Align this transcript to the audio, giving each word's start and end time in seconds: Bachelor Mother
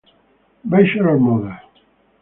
Bachelor 0.63 1.21
Mother 1.21 1.61